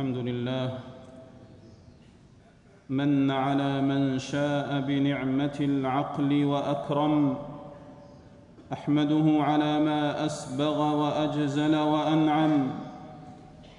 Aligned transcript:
الحمد 0.00 0.16
لله. 0.16 0.70
من 2.88 3.30
على 3.30 3.80
من 3.80 4.18
شاء 4.18 4.80
بنعمة 4.80 5.58
العقل 5.60 6.44
وأكرم 6.44 7.36
أحمده 8.72 9.42
على 9.42 9.80
ما 9.80 10.26
أسبغ 10.26 10.94
وأجزل 10.94 11.76
وأنعم 11.76 12.70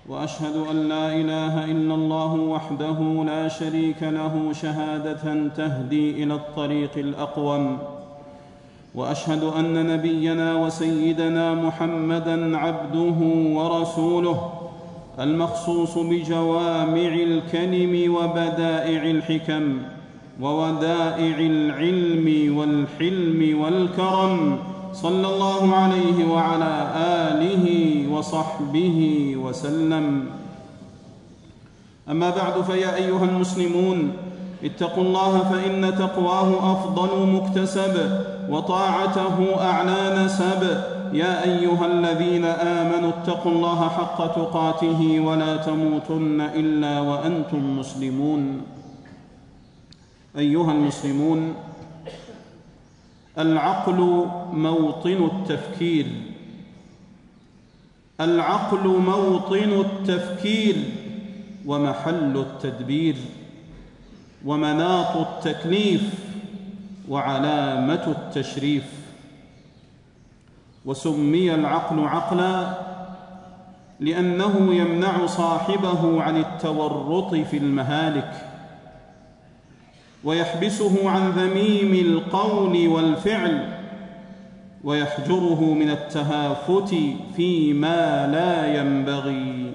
وأشهد 0.09 0.55
أن 0.71 0.89
لا 0.89 1.15
إله 1.15 1.65
إلا 1.65 1.95
الله 1.95 2.33
وحده 2.33 2.99
لا 3.25 3.47
شريك 3.47 4.03
له 4.03 4.53
شهادة 4.53 5.47
تهدي 5.47 6.23
إلى 6.23 6.33
الطريق 6.33 6.97
الأقوم 6.97 7.77
وأشهد 8.95 9.43
أن 9.43 9.87
نبينا 9.87 10.55
وسيدنا 10.55 11.53
محمدا 11.53 12.57
عبده 12.57 13.19
ورسوله 13.57 14.60
المخصوص 15.19 15.97
بجوامع 15.97 17.13
الكلم 17.13 18.15
وبدائع 18.15 19.03
الحكم 19.03 19.77
وودائع 20.41 21.37
العلم 21.39 22.57
والحلم 22.57 23.61
والكرم 23.61 24.57
صلى 24.93 25.27
الله 25.27 25.75
عليه 25.75 26.25
وعلى 26.29 26.91
آله 26.95 27.65
وصحبه 28.11 29.33
وسلم. 29.37 30.25
أما 32.09 32.29
بعد 32.29 32.61
فيا 32.63 32.95
أيها 32.95 33.25
المسلمون 33.25 34.13
اتقوا 34.63 35.03
الله 35.03 35.39
فإن 35.39 35.95
تقواه 35.97 36.71
أفضل 36.71 37.27
مكتسب 37.27 38.23
وطاعته 38.49 39.61
أعلى 39.61 40.25
نسب. 40.25 40.83
يا 41.13 41.43
أيها 41.43 41.85
الذين 41.85 42.45
آمنوا 42.45 43.09
اتقوا 43.09 43.51
الله 43.51 43.89
حق 43.89 44.35
تقاته 44.35 45.19
ولا 45.19 45.57
تموتن 45.57 46.41
إلا 46.41 46.99
وأنتم 46.99 47.79
مسلمون. 47.79 48.61
أيها 50.37 50.71
المسلمون 50.71 51.55
العقل 53.37 54.25
موطن 54.53 55.29
التفكير. 55.31 56.05
العقل 58.21 58.87
موطن 58.87 59.85
التفكير 59.85 60.75
ومحل 61.65 62.37
التدبير. 62.37 63.15
ومناط 64.45 65.17
التكليف 65.17 66.13
وعلامة 67.09 68.15
التشريف. 68.17 69.00
وسمي 70.85 71.55
العقل 71.55 72.07
عقلا 72.07 72.77
لأنه 73.99 74.73
يمنع 74.75 75.25
صاحبه 75.25 76.21
عن 76.21 76.37
التورط 76.37 77.35
في 77.35 77.57
المهالك 77.57 78.47
ويحبسه 80.23 81.09
عن 81.09 81.29
ذميم 81.29 81.93
القول 81.93 82.87
والفعل 82.87 83.67
ويحجره 84.83 85.61
من 85.61 85.89
التهافت 85.89 86.95
فيما 87.35 88.27
لا 88.27 88.79
ينبغي. 88.79 89.71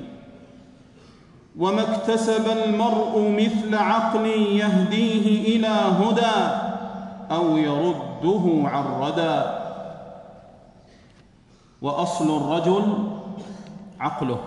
وما 1.58 1.82
اكتسب 1.82 2.44
المرء 2.64 3.34
مثل 3.38 3.74
عقل 3.74 4.26
يهديه 4.26 5.56
إلى 5.56 5.74
هدى 6.00 6.66
أو 7.30 7.56
يرده 7.56 8.68
عن 8.68 8.84
ردى. 8.84 9.55
وأصل 11.82 12.36
الرجل 12.36 13.08
عقله 14.00 14.38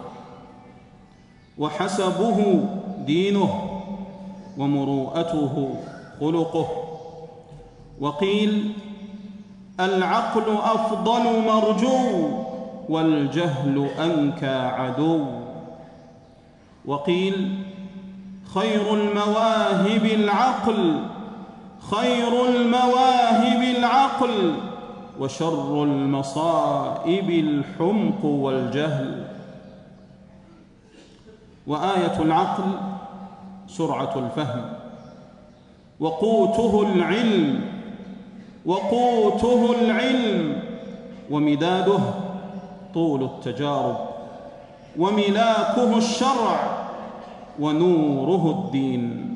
وحسبه 1.57 2.63
دينه 3.05 3.81
ومروءته 4.57 5.75
خلقه. 6.19 6.67
وقيل 7.99 8.73
العقل 9.79 10.57
أفضل 10.57 11.45
مرجو 11.47 12.29
والجهل 12.89 13.89
أنكى 13.99 14.55
عدو. 14.55 15.25
وقيل 16.85 17.63
خير 18.53 18.93
المواهب 18.93 20.05
العقل 20.05 21.03
خير 21.91 22.45
المواهب 22.45 23.61
العقل. 23.77 24.68
وشر 25.19 25.83
المصائب 25.83 27.29
الحمق 27.29 28.25
والجهل. 28.25 29.25
وآية 31.67 32.21
العقل 32.21 32.63
سرعة 33.67 34.19
الفهم. 34.19 34.73
وقوته 35.99 36.93
العلم 36.93 37.61
وقوته 38.65 39.81
العلم 39.81 40.61
ومداده 41.31 41.99
طول 42.93 43.23
التجارب. 43.23 43.97
وملاكه 44.99 45.97
الشرع 45.97 46.87
ونوره 47.59 48.65
الدين. 48.65 49.35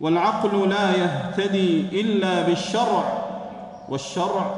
والعقل 0.00 0.68
لا 0.68 0.96
يهتدي 0.96 2.00
إلا 2.00 2.42
بالشرع. 2.42 3.17
والشرع 3.90 4.54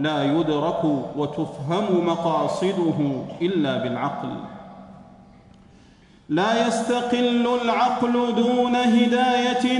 لا 0.00 0.24
يدرك 0.24 0.84
وتفهم 1.16 2.06
مقاصده 2.06 2.94
إلا 3.42 3.76
بالعقل. 3.76 4.28
لا 6.28 6.66
يستقل 6.66 7.48
العقل 7.62 8.34
دون 8.34 8.76
هداية. 8.76 9.78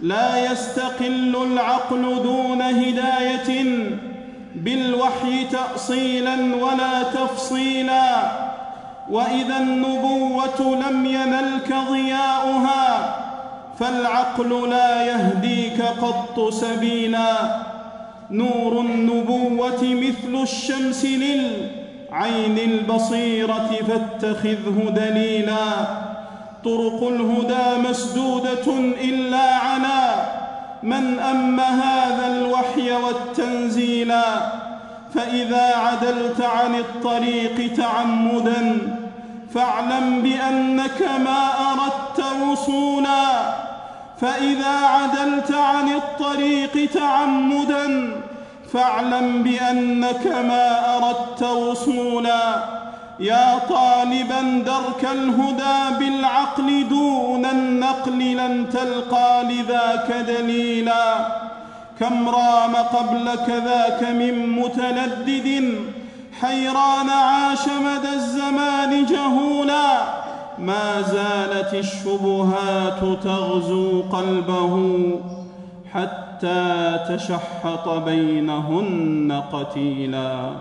لا 0.00 0.52
يستقل 0.52 1.36
العقل 1.52 2.22
دون 2.22 2.62
هداية. 2.62 3.90
بالوحي 4.54 5.44
تأصيلا 5.44 6.34
ولا 6.54 7.02
تفصيلا. 7.02 8.30
وإذا 9.10 9.56
النبوة 9.56 10.60
لم 10.60 11.06
ينلك 11.06 11.74
ضياؤها 11.90 13.27
فالعقل 13.78 14.70
لا 14.70 15.04
يهديك 15.04 15.82
قط 15.82 16.50
سبيلا. 16.50 17.32
نور 18.30 18.80
النبوة 18.80 19.82
مثل 19.82 20.42
الشمس 20.42 21.04
للعين 21.04 22.58
البصيرة 22.58 23.70
فاتخذه 23.88 24.92
دليلا. 24.96 25.68
طرق 26.64 27.02
الهدى 27.02 27.88
مسدودة 27.88 28.66
إلا 29.04 29.54
على 29.54 30.14
من 30.82 31.18
أم 31.18 31.60
هذا 31.60 32.26
الوحي 32.26 32.92
والتنزيلا 32.92 34.24
فإذا 35.14 35.76
عدلت 35.76 36.40
عن 36.40 36.74
الطريق 36.74 37.72
تعمدا 37.76 38.78
فاعلم 39.54 40.22
بأنك 40.22 41.02
ما 41.24 41.50
أردت 41.72 42.24
وصولا. 42.42 43.67
فإذا 44.20 44.86
عدلت 44.86 45.52
عن 45.52 45.88
الطريق 45.88 46.90
تعمدا 46.94 48.10
فاعلم 48.72 49.42
بأنك 49.42 50.26
ما 50.26 50.96
أردت 50.96 51.42
وصولا. 51.42 52.64
يا 53.20 53.58
طالبا 53.58 54.62
درك 54.66 55.08
الهدى 55.12 55.98
بالعقل 55.98 56.88
دون 56.88 57.44
النقل 57.44 58.18
لن 58.18 58.66
تلقى 58.72 59.44
لذاك 59.44 60.12
دليلا. 60.12 61.26
كم 62.00 62.28
رام 62.28 62.74
قبلك 62.74 63.48
ذاك 63.48 64.02
من 64.02 64.48
متلدد 64.48 65.74
حيران 66.40 67.10
عاش 67.10 67.68
مدى 67.68 68.12
الزمان 68.14 69.06
جهولا. 69.06 70.00
ما 70.60 71.02
زالت 71.02 71.74
الشبهات 71.74 73.22
تغزو 73.22 74.02
قلبه 74.02 74.74
حتى 75.92 76.98
تشحط 77.08 77.88
بينهن 77.88 79.42
قتيلا. 79.52 80.52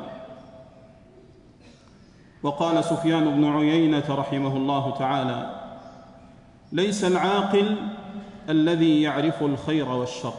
وقال 2.44 2.84
سفيان 2.84 3.26
بن 3.32 3.46
عيينة 3.46 4.04
رحمه 4.10 4.58
الله 4.58 4.96
تعالى 5.00 5.50
ليس 6.72 7.04
العاقل 7.04 7.76
الذي 8.50 9.02
يعرف 9.02 9.44
الخير 9.44 9.90
والشر 9.90 10.34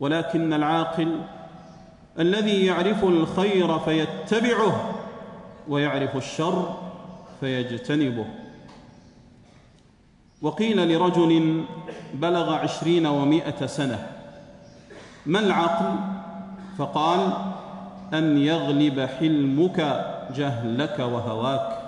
ولكن 0.00 0.52
العاقل 0.52 1.20
الذي 2.18 2.66
يعرف 2.66 3.04
الخير 3.04 3.78
فيتبعه 3.78 4.94
ويعرف 5.68 6.16
الشر 6.16 6.74
فيجتنبه. 7.40 8.26
وقيل 10.42 10.88
لرجل 10.92 11.64
بلغ 12.14 12.54
عشرين 12.54 13.06
ومائة 13.06 13.66
سنة 13.66 14.06
ما 15.26 15.40
العقل؟ 15.40 15.96
فقال 16.78 17.32
أن 18.14 18.38
يغلب 18.38 19.00
حلمك 19.00 20.06
جهلك 20.36 20.98
وهواك. 20.98 21.78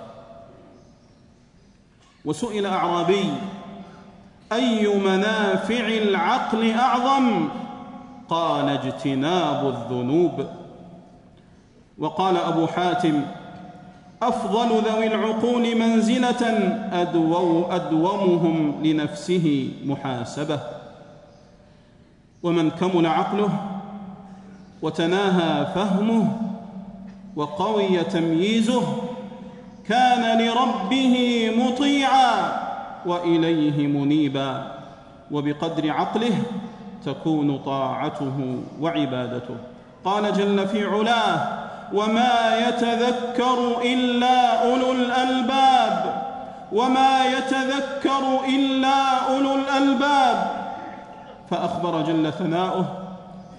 وسئل 2.25 2.65
أعرابي 2.65 3.33
أي 4.51 4.97
منافع 4.97 5.87
العقل 5.87 6.71
أعظم؟ 6.71 7.49
قال 8.29 8.69
اجتناب 8.69 9.67
الذنوب. 9.67 10.47
وقال 11.97 12.37
أبو 12.37 12.67
حاتم 12.67 13.21
أفضل 14.21 14.81
ذوي 14.81 15.07
العقول 15.07 15.77
منزلة 15.79 16.41
أدو 16.91 17.65
أدومهم 17.65 18.83
لنفسه 18.83 19.71
محاسبة. 19.85 20.59
ومن 22.43 22.69
كمل 22.69 23.05
عقله 23.05 23.49
وتناهى 24.81 25.65
فهمه 25.75 26.37
وقوي 27.35 28.03
تمييزه 28.03 28.83
كان 29.87 30.41
لربه 30.41 31.15
مطيعا 31.57 32.31
وإليه 33.05 33.87
منيبا. 33.87 34.71
وبقدر 35.31 35.91
عقله 35.91 36.43
تكون 37.05 37.57
طاعته 37.57 38.59
وعبادته. 38.81 39.55
قال 40.05 40.33
جل 40.33 40.67
في 40.67 40.85
علاه 40.85 41.66
وما 41.93 42.67
يتذكر 42.67 43.81
إلا 43.81 44.63
أولو 44.71 44.91
الألباب. 44.91 46.23
وما 46.71 47.25
يتذكر 47.25 48.45
إلا 48.49 49.33
أولو 49.33 49.55
الألباب. 49.55 50.67
فأخبر 51.49 52.01
جل 52.01 52.33
ثناؤه 52.33 52.85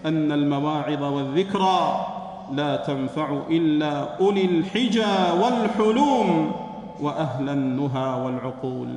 أن 0.07 0.33
المواعظ 0.33 1.03
والذكرى 1.03 2.07
لا 2.53 2.77
تنفع 2.77 3.39
إلا 3.51 4.19
أولي 4.21 4.45
الحجى 4.45 5.17
والحلوم 5.43 6.53
وأهل 7.01 7.49
النهى 7.49 8.21
والعقول. 8.25 8.89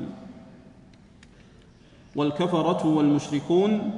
والكفرة 2.15 2.87
والمشركون 2.87 3.91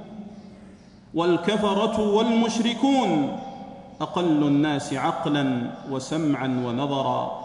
والكفرة 1.13 1.99
والمشركون 2.15 3.39
أقل 4.03 4.43
الناس 4.43 4.93
عقلا 4.93 5.61
وسمعا 5.91 6.63
ونظرا 6.65 7.43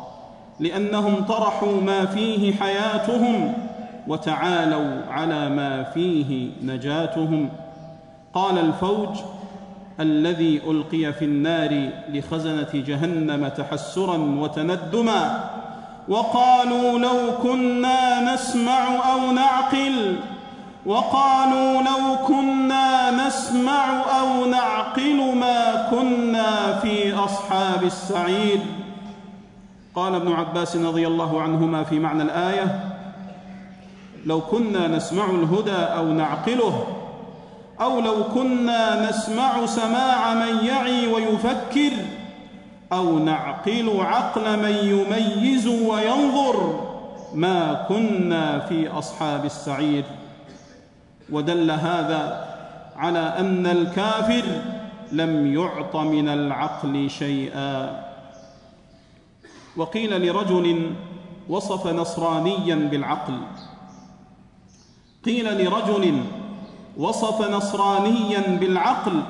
لأنهم 0.60 1.24
طرحوا 1.24 1.80
ما 1.80 2.06
فيه 2.06 2.52
حياتهم 2.54 3.54
وتعالوا 4.08 5.02
على 5.10 5.48
ما 5.48 5.82
فيه 5.82 6.50
نجاتهم. 6.62 7.48
قال 8.34 8.58
الفوج 8.58 9.08
الذي 10.00 10.60
ألقي 10.70 11.12
في 11.12 11.24
النار 11.24 11.90
لخزنة 12.08 12.68
جهنم 12.74 13.48
تحسرا 13.48 14.16
وتندما 14.16 15.50
وقالوا 16.08 16.98
لو 16.98 17.38
كنا 17.42 18.34
نسمع 18.34 19.12
أو 19.12 19.32
نعقل 19.32 20.16
وقالوا 20.88 21.82
لو 21.82 22.26
كنا 22.26 23.10
نسمع 23.26 24.02
أو 24.20 24.44
نعقل 24.44 25.36
ما 25.36 25.88
كنا 25.90 26.80
في 26.82 27.14
أصحاب 27.14 27.84
السعير. 27.84 28.60
قال 29.94 30.14
ابن 30.14 30.32
عباس 30.32 30.76
رضي 30.76 31.06
الله 31.06 31.42
عنهما 31.42 31.84
في 31.84 31.98
معنى 31.98 32.22
الآية 32.22 32.80
لو 34.26 34.40
كنا 34.40 34.88
نسمع 34.88 35.24
الهدى 35.24 35.76
أو 35.98 36.04
نعقله 36.04 36.86
أو 37.80 38.00
لو 38.00 38.24
كنا 38.34 39.10
نسمع 39.10 39.66
سماع 39.66 40.34
من 40.34 40.64
يعي 40.64 41.06
ويفكر 41.06 41.92
أو 42.92 43.18
نعقل 43.18 44.00
عقل 44.00 44.58
من 44.58 44.76
يميز 44.82 45.66
وينظر 45.66 46.80
ما 47.34 47.86
كنا 47.88 48.58
في 48.58 48.88
أصحاب 48.88 49.44
السعير. 49.44 50.04
ودل 51.32 51.70
هذا 51.70 52.48
على 52.96 53.18
أن 53.18 53.66
الكافر 53.66 54.44
لم 55.12 55.54
يعط 55.54 55.96
من 55.96 56.28
العقل 56.28 57.10
شيئا. 57.10 58.04
وقيل 59.76 60.26
لرجل 60.26 60.94
وصف 61.48 61.86
نصرانيا 61.86 62.74
بالعقل. 62.74 63.40
قيل 65.24 65.64
لرجل 65.64 66.22
وصف 66.96 67.50
نصرانيا 67.50 68.58
بالعقل 68.60 69.22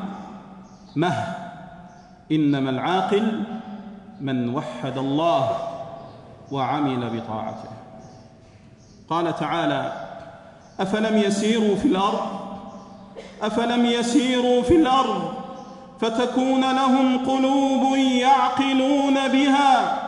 مه 0.97 1.37
إنما 2.33 2.71
العاقل 2.71 3.43
من 4.21 4.55
وحد 4.55 4.99
الله 4.99 5.57
وعمل 6.51 7.21
بطاعته. 7.21 7.71
قال 9.11 9.37
تعالى 9.37 10.08
أفلم 10.81 11.19
يسيروا 11.19 11.77
في 11.77 11.89
الأرض؟ 11.89 12.21
أفلم 13.43 13.87
يسيروا 13.87 14.63
في 14.63 14.77
الأرض 14.77 15.33
فتكون 16.01 16.61
لهم 16.61 17.19
قلوب 17.27 17.97
يعقلون 17.97 19.15
بها 19.15 19.99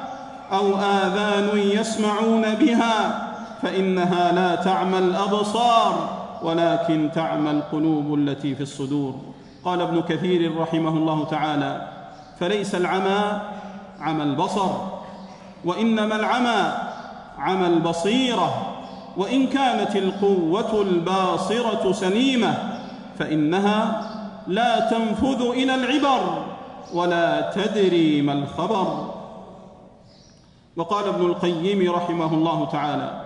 أو 0.52 0.74
آذان 0.76 1.58
يسمعون 1.58 2.54
بها 2.54 3.28
فإنها 3.62 4.32
لا 4.32 4.54
تعمى 4.54 4.98
الأبصار 4.98 6.20
ولكن 6.42 7.10
تعمى 7.14 7.50
القلوب 7.50 8.14
التي 8.14 8.54
في 8.54 8.60
الصدور. 8.62 9.14
قال 9.64 9.80
ابن 9.80 10.00
كثير 10.02 10.60
رحمه 10.60 10.88
الله 10.88 11.24
تعالى 11.24 11.88
فليس 12.40 12.74
العمى 12.74 13.40
عمى 14.00 14.22
البصر 14.22 14.70
وإنما 15.64 16.16
العمى 16.16 16.72
عمى 17.38 17.66
البصيرة. 17.66 18.69
وإن 19.16 19.46
كانت 19.46 19.96
القوة 19.96 20.82
الباصرة 20.82 21.92
سليمة 21.92 22.54
فإنها 23.18 24.02
لا 24.46 24.90
تنفذ 24.90 25.42
إلى 25.42 25.74
العبر 25.74 26.44
ولا 26.94 27.50
تدري 27.54 28.22
ما 28.22 28.32
الخبر. 28.32 29.14
وقال 30.76 31.08
ابن 31.08 31.26
القيم 31.26 31.90
رحمه 31.90 32.34
الله 32.34 32.68
تعالى 32.72 33.20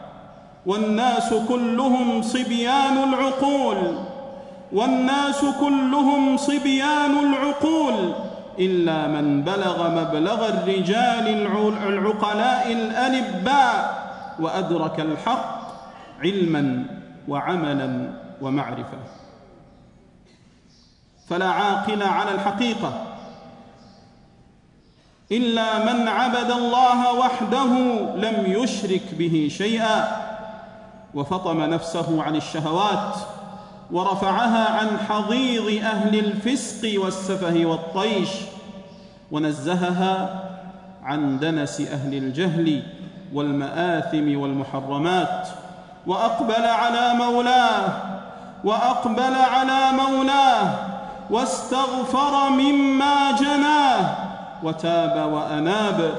والناس 0.66 1.34
كلهم 1.48 2.22
صبيان 2.22 2.96
العقول 3.08 3.76
والناس 4.72 5.44
كلهم 5.60 6.36
صبيان 6.36 7.10
العقول 7.18 8.12
إلا 8.58 9.06
من 9.06 9.42
بلغ 9.42 9.90
مبلغ 9.90 10.48
الرجال 10.48 11.48
العقلاء 11.88 12.72
الالباء 12.72 14.04
وأدرك 14.40 15.00
الحق 15.00 15.53
علما 16.22 16.84
وعملا 17.28 18.10
ومعرفة. 18.40 18.98
فلا 21.28 21.48
عاقل 21.48 22.02
على 22.02 22.30
الحقيقة. 22.30 23.06
إلا 25.32 25.92
من 25.92 26.08
عبد 26.08 26.50
الله 26.50 27.14
وحده 27.14 27.72
لم 28.16 28.44
يشرك 28.46 29.14
به 29.18 29.48
شيئا 29.50 30.24
وفطم 31.14 31.60
نفسه 31.60 32.22
عن 32.22 32.36
الشهوات 32.36 33.14
ورفعها 33.90 34.70
عن 34.70 34.98
حضيض 34.98 35.84
أهل 35.84 36.18
الفسق 36.18 37.00
والسفه 37.00 37.66
والطيش 37.66 38.28
ونزهها 39.30 40.42
عن 41.02 41.38
دنس 41.38 41.80
أهل 41.80 42.14
الجهل 42.14 42.82
والمآثم 43.32 44.38
والمحرمات 44.38 45.48
وأقبل 46.06 46.64
على 46.66 47.14
مولاه 47.14 47.88
وأقبل 48.64 49.34
على 49.54 49.80
مولاه 49.92 50.74
واستغفر 51.30 52.50
مما 52.50 53.32
جناه 53.32 54.16
وتاب 54.62 55.32
وأناب. 55.32 56.14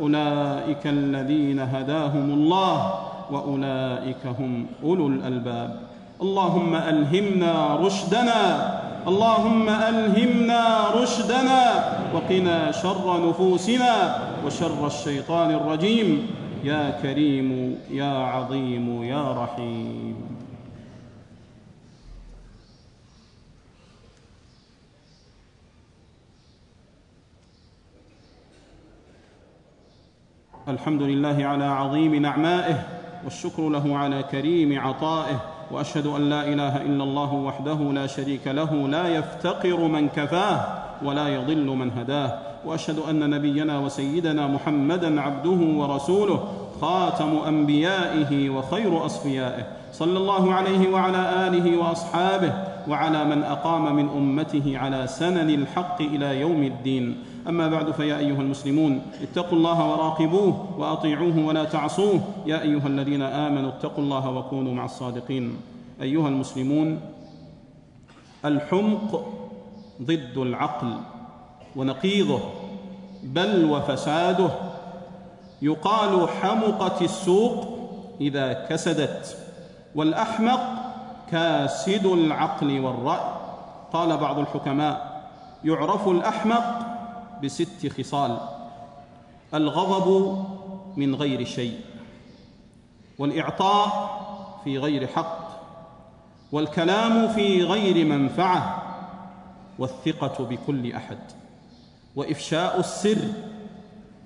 أولئك 0.00 0.86
الذين 0.86 1.60
هداهم 1.60 2.30
الله 2.30 2.94
وأولئك 3.30 4.22
هم 4.38 4.66
أولو 4.84 5.06
الألباب. 5.06 5.76
اللهم 6.22 6.74
ألهمنا 6.74 7.76
رشدنا 7.76 8.42
اللهم 9.08 9.68
ألهمنا 9.68 10.62
رشدنا 11.02 11.62
وقنا 12.14 12.72
شر 12.72 13.28
نفوسنا 13.28 14.18
وشر 14.46 14.86
الشيطان 14.86 15.50
الرجيم. 15.50 16.26
يا 16.64 16.90
كريم 17.02 17.78
يا 17.90 18.12
عظيم 18.24 19.02
يا 19.02 19.32
رحيم. 19.32 20.16
الحمد 30.68 31.02
لله 31.02 31.46
على 31.46 31.64
عظيم 31.64 32.14
نعمائه 32.14 32.82
والشكر 33.24 33.68
له 33.68 33.96
على 33.96 34.22
كريم 34.22 34.80
عطائه 34.80 35.40
وأشهد 35.70 36.06
أن 36.06 36.28
لا 36.28 36.48
إله 36.48 36.82
إلا 36.82 37.04
الله 37.04 37.34
وحده 37.34 37.74
لا 37.92 38.06
شريك 38.06 38.46
له 38.46 38.88
لا 38.88 39.08
يفتقر 39.08 39.80
من 39.80 40.08
كفاه 40.08 40.82
ولا 41.04 41.28
يضل 41.28 41.66
من 41.66 41.90
هداه. 41.90 42.47
وأشهد 42.66 42.98
أن 42.98 43.30
نبينا 43.30 43.78
وسيدنا 43.78 44.46
محمدا 44.46 45.20
عبده 45.20 45.60
ورسوله 45.80 46.44
خاتم 46.80 47.38
أنبيائه 47.48 48.50
وخير 48.50 49.06
أصفيائه. 49.06 49.66
صلى 49.92 50.18
الله 50.18 50.54
عليه 50.54 50.90
وعلى 50.90 51.48
آله 51.48 51.78
وأصحابه 51.78 52.52
وعلى 52.88 53.24
من 53.24 53.42
أقام 53.42 53.96
من 53.96 54.08
أمته 54.08 54.78
على 54.78 55.06
سنن 55.06 55.50
الحق 55.50 56.02
إلى 56.02 56.40
يوم 56.40 56.62
الدين. 56.62 57.16
أما 57.48 57.68
بعد 57.68 57.90
فيا 57.90 58.18
أيها 58.18 58.40
المسلمون 58.40 59.02
اتقوا 59.22 59.58
الله 59.58 59.90
وراقبوه 59.90 60.78
وأطيعوه 60.78 61.46
ولا 61.46 61.64
تعصوه. 61.64 62.20
يا 62.46 62.62
أيها 62.62 62.86
الذين 62.86 63.22
آمنوا 63.22 63.68
اتقوا 63.68 64.04
الله 64.04 64.30
وكونوا 64.30 64.74
مع 64.74 64.84
الصادقين. 64.84 65.56
أيها 66.02 66.28
المسلمون 66.28 67.00
الحمق 68.44 69.26
ضد 70.02 70.36
العقل. 70.36 70.92
ونقيضه 71.78 72.40
بل 73.22 73.64
وفساده. 73.70 74.50
يقال 75.62 76.28
حمقت 76.28 77.02
السوق 77.02 77.78
إذا 78.20 78.52
كسدت 78.52 79.38
والأحمق 79.94 80.60
كاسد 81.30 82.06
العقل 82.06 82.80
والرأي. 82.80 83.38
قال 83.92 84.16
بعض 84.16 84.38
الحكماء 84.38 85.22
يعرف 85.64 86.08
الأحمق 86.08 86.86
بست 87.42 87.92
خصال 87.98 88.38
الغضب 89.54 90.44
من 90.96 91.14
غير 91.14 91.44
شيء 91.44 91.80
والإعطاء 93.18 94.18
في 94.64 94.78
غير 94.78 95.06
حق 95.06 95.48
والكلام 96.52 97.28
في 97.28 97.62
غير 97.62 98.06
منفعة 98.06 98.82
والثقة 99.78 100.44
بكل 100.44 100.92
أحد. 100.92 101.18
وإفشاء 102.18 102.80
السر 102.80 103.18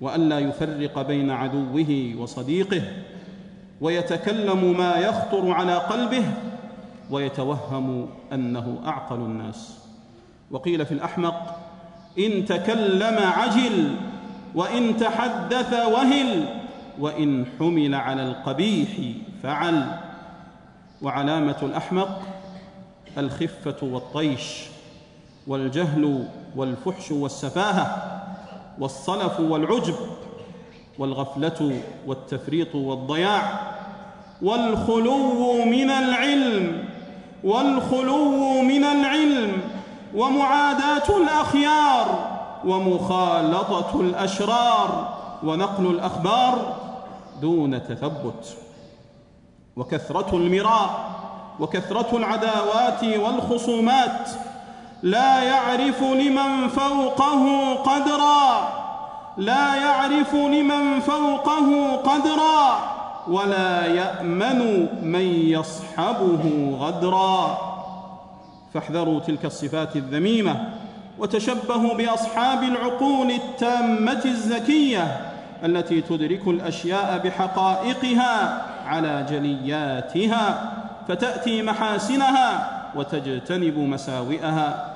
والا 0.01 0.39
يفرق 0.39 1.01
بين 1.01 1.31
عدوه 1.31 2.13
وصديقه 2.17 2.81
ويتكلم 3.81 4.77
ما 4.77 4.95
يخطر 4.95 5.51
على 5.51 5.75
قلبه 5.77 6.23
ويتوهم 7.09 8.09
أنه 8.33 8.81
أعقل 8.85 9.15
الناس. 9.15 9.77
وقيل 10.51 10.85
في 10.85 10.91
الأحمق 10.91 11.59
إن 12.19 12.45
تكلم 12.45 13.17
عجل 13.19 13.95
وإن 14.55 14.97
تحدث 14.97 15.73
وهل 15.73 16.45
وإن 16.99 17.45
حمل 17.59 17.95
على 17.95 18.23
القبيح 18.23 18.89
فعل. 19.43 19.85
وعلامة 21.01 21.57
الأحمق 21.61 22.21
الخفة 23.17 23.87
والطيش 23.87 24.63
والجهل 25.47 26.27
والفحش 26.55 27.11
والسفاهة 27.11 28.13
والصلف 28.79 29.39
والعجب 29.39 29.95
والغفلة 30.99 31.81
والتفريط 32.07 32.75
والضياع 32.75 33.59
والخلو 34.41 35.65
من 35.65 35.89
العلم 35.89 36.85
والخلو 37.43 38.61
من 38.61 38.83
العلم 38.83 39.61
ومعاداة 40.15 41.17
الأخيار 41.17 42.29
ومخالطة 42.65 43.99
الأشرار 44.01 45.17
ونقل 45.43 45.85
الأخبار 45.85 46.75
دون 47.41 47.83
تثبت 47.83 48.57
وكثرة 49.75 50.35
المراء 50.37 51.09
وكثرة 51.59 52.17
العداوات 52.17 53.03
والخصومات 53.03 54.29
لا 55.03 55.43
يعرف 55.43 56.03
لمن 56.03 56.67
فوقه 56.67 57.73
قدرا. 57.75 58.69
لا 59.37 59.75
يعرف 59.75 60.33
لمن 60.33 60.99
فوقه 60.99 61.95
قدرا. 61.95 62.79
ولا 63.27 63.85
يأمن 63.85 64.87
من 65.03 65.21
يصحبه 65.49 66.75
غدرا. 66.79 67.57
فاحذروا 68.73 69.19
تلك 69.19 69.45
الصفات 69.45 69.95
الذميمة 69.95 70.69
وتشبهوا 71.19 71.93
بأصحاب 71.93 72.63
العقول 72.63 73.31
التامة 73.31 74.21
الزكية 74.25 75.21
التي 75.63 76.01
تدرك 76.01 76.47
الأشياء 76.47 77.21
بحقائقها 77.23 78.61
على 78.87 79.25
جلياتها 79.29 80.71
فتأتي 81.07 81.61
محاسنها 81.61 82.69
وتجتنب 82.95 83.77
مساوئها. 83.77 84.92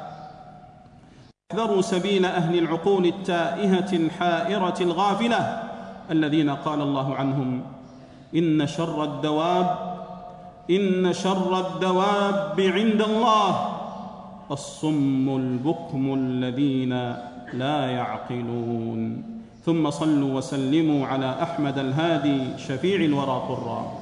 احذروا 1.51 1.81
سبيل 1.81 2.25
أهل 2.25 2.57
العقول 2.59 3.05
التائهة 3.05 3.93
الحائرة 3.93 4.75
الغافلة 4.81 5.63
الذين 6.11 6.49
قال 6.49 6.81
الله 6.81 7.15
عنهم 7.15 7.61
إن 8.35 8.67
شر 8.67 9.03
الدواب 9.03 9.95
إن 10.69 11.13
شر 11.13 11.59
الدواب 11.59 12.59
عند 12.59 13.01
الله 13.01 13.69
الصم 14.51 15.35
البكم 15.35 16.13
الذين 16.13 16.93
لا 17.53 17.85
يعقلون. 17.91 19.23
ثم 19.65 19.89
صلوا 19.89 20.33
وسلموا 20.33 21.07
على 21.07 21.35
أحمد 21.43 21.77
الهادي 21.79 22.57
شفيع 22.57 23.05
الورى 23.05 23.41
قرا 23.47 23.93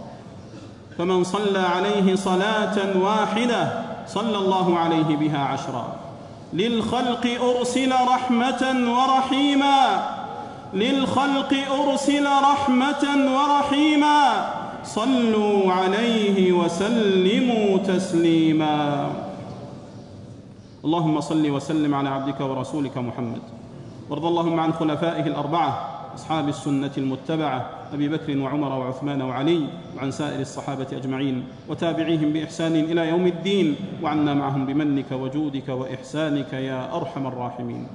فمن 0.98 1.24
صلى 1.24 1.60
عليه 1.60 2.16
صلاة 2.16 2.98
واحدة 3.00 3.84
صلى 4.08 4.38
الله 4.38 4.78
عليه 4.78 5.18
بها 5.18 5.40
عشرا. 5.40 6.04
للخلق 6.55 7.27
أرسل 7.43 7.91
رحمة 7.91 8.63
ورحيما. 8.97 10.07
للخلق 10.74 11.53
أرسل 11.71 12.25
رحمة 12.25 13.03
ورحيما. 13.38 14.19
صلوا 14.83 15.74
عليه 15.74 16.51
وسلموا 16.51 17.77
تسليما. 17.77 19.09
اللهم 20.85 21.21
صل 21.21 21.50
وسلم 21.50 21.95
على 21.95 22.09
عبدك 22.09 22.41
ورسولك 22.41 22.97
محمد. 22.97 23.41
وارض 24.09 24.25
اللهم 24.25 24.59
عن 24.59 24.74
خلفائه 24.74 25.27
الأربعة. 25.27 25.95
أصحاب 26.15 26.50
السنة 26.50 26.91
المتبعة 26.98 27.69
أبي 27.93 28.07
بكر 28.10 28.38
وعمر 28.38 28.72
وعثمان 28.79 29.22
وعلي 29.22 29.67
وعن 29.98 30.12
سائر 30.12 30.39
الصحابة 30.39 30.88
أجمعين 30.91 31.43
وتابعيهم 31.69 32.34
بإحسان 32.34 32.75
إلى 32.75 33.10
يوم 33.10 33.27
الدين 33.27 33.75
وعنا 34.03 34.34
معهم 34.34 34.65
بمنك 34.65 35.12
وجودك 35.12 35.69
وإحسانك 35.69 36.53
يا 36.53 36.95
أرحم 36.95 37.27
الراحمين. 37.27 37.88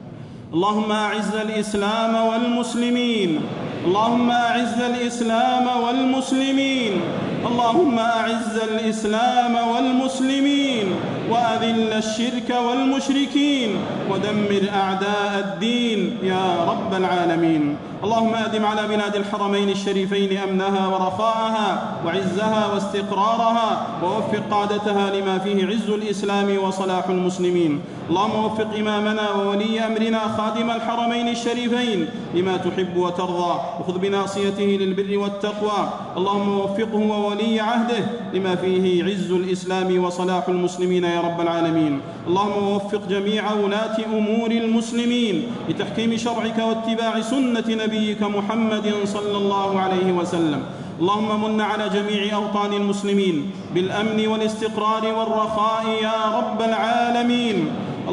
اللهم 0.54 0.92
أعز 0.92 1.34
الإسلام 1.34 2.14
والمسلمين. 2.14 3.40
اللهم 3.86 4.30
أعز 4.30 4.82
الإسلام 4.82 5.66
والمسلمين. 5.82 7.00
اللهم 7.46 7.98
أعز 7.98 8.58
الإسلام 8.70 9.54
والمسلمين. 9.54 10.86
وأذل 11.30 11.92
الشرك 11.92 12.50
والمشركين. 12.66 13.70
ودمر 14.10 14.62
أعداء 14.74 15.32
الدين 15.38 16.18
يا 16.22 16.64
رب 16.68 16.94
العالمين. 16.94 17.76
اللهم 18.04 18.34
أدم 18.34 18.64
على 18.66 18.88
بلاد 18.88 19.16
الحرمين 19.16 19.68
الشريفين 19.68 20.38
أمنها 20.38 20.86
ورخاءها 20.86 21.68
وعزها 22.06 22.66
واستقرارها. 22.74 23.86
ووفق 24.02 24.42
قادتها 24.50 25.20
لما 25.20 25.38
فيه 25.38 25.66
عز 25.66 25.90
الإسلام 25.90 26.58
وصلاح 26.64 27.08
المسلمين. 27.08 27.80
اللهم 28.10 28.44
وفق 28.44 28.74
إمامنا 28.78 29.30
وولي 29.30 29.80
أمرنا 29.86 30.18
خادم 30.36 30.70
الحرمين 30.70 31.28
الشريفين 31.28 32.06
لما 32.34 32.56
تحب 32.56 32.96
وترضى 32.96 33.60
وخذ 33.80 33.98
بناصيته 33.98 34.64
للبر 34.80 35.18
والتقوى. 35.18 35.80
اللهم 36.16 36.58
وفقه 36.58 36.98
وولي 36.98 37.60
عهده 37.60 38.02
لما 38.34 38.54
فيه 38.54 39.04
عز 39.04 39.30
الإسلام 39.32 40.04
وصلاح 40.04 40.48
المسلمين 40.48 41.04
يا 41.04 41.20
رب 41.20 41.40
العالمين. 41.40 42.00
اللهم 42.26 42.68
وفق 42.68 43.06
جميع 43.08 43.52
ولاة 43.52 43.96
أمور 44.06 44.50
المسلمين 44.50 45.46
لتحكيم 45.68 46.16
شرعك 46.16 46.58
واتباع 46.58 47.20
سنة 47.20 47.68
نبيك 47.68 48.22
محمد 48.22 48.94
صلى 49.04 49.36
الله 49.36 49.80
عليه 49.80 50.12
وسلم. 50.12 50.62
اللهم 51.00 51.42
من 51.42 51.60
على 51.60 51.88
جميع 51.88 52.34
أوطان 52.34 52.72
المسلمين 52.72 53.50
بالأمن 53.74 54.26
والاستقرار 54.26 55.04
والرخاء 55.14 55.84
يا 56.02 56.18
رب 56.38 56.62
العالمين. 56.62 57.70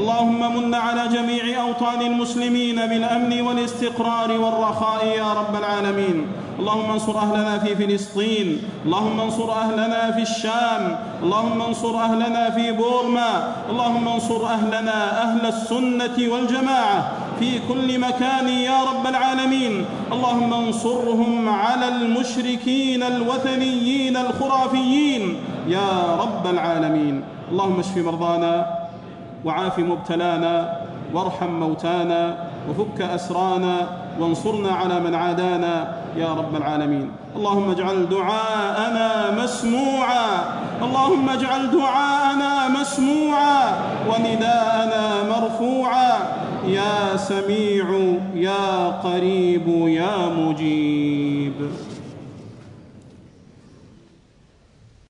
اللهم 0.07 0.55
من 0.55 0.75
على 0.75 1.07
جميع 1.07 1.61
أوطان 1.61 2.01
المسلمين 2.01 2.75
بالأمن 2.75 3.41
والاستقرار 3.41 4.31
والرخاء 4.31 5.05
يا 5.05 5.33
رب 5.33 5.55
العالمين. 5.55 6.27
اللهم 6.59 6.91
انصر 6.91 7.17
أهلنا 7.17 7.59
في 7.59 7.75
فلسطين. 7.75 8.61
اللهم 8.85 9.19
انصر 9.19 9.51
أهلنا 9.51 10.11
في 10.11 10.21
الشام. 10.21 10.99
اللهم 11.23 11.61
انصر 11.61 11.95
أهلنا 11.99 12.49
في 12.49 12.71
بورما. 12.71 13.55
اللهم 13.69 14.07
انصر 14.07 14.45
أهلنا 14.45 15.23
أهل 15.23 15.45
السنة 15.45 16.17
والجماعة 16.33 17.11
في 17.39 17.59
كل 17.67 17.99
مكان 17.99 18.47
يا 18.47 18.79
رب 18.83 19.07
العالمين. 19.07 19.85
اللهم 20.11 20.53
انصرهم 20.53 21.49
على 21.49 21.87
المشركين 21.87 23.03
الوثنيين 23.03 24.17
الخرافيين 24.17 25.35
يا 25.67 26.15
رب 26.15 26.47
العالمين. 26.47 27.23
اللهم 27.51 27.79
اشف 27.79 27.97
مرضانا. 27.97 28.86
وعاف 29.45 29.79
مبتلانا 29.79 30.81
وارحم 31.13 31.49
موتانا 31.59 32.37
وفك 32.69 33.01
أسرانا 33.01 33.87
وانصرنا 34.19 34.71
على 34.71 34.99
من 34.99 35.15
عادانا 35.15 35.93
يا 36.17 36.33
رب 36.33 36.55
العالمين. 36.55 37.11
اللهم 37.35 37.71
اجعل 37.71 38.09
دعاءنا 38.09 39.31
مسموعا. 39.43 40.27
اللهم 40.83 41.29
اجعل 41.29 41.71
دعاءنا 41.71 42.67
مسموعا. 42.81 43.73
ونداءنا 44.09 45.23
مرفوعا. 45.29 46.11
يا 46.67 47.17
سميع 47.17 47.85
يا 48.35 48.87
قريب 48.87 49.67
يا 49.87 50.27
مجيب. 50.27 51.26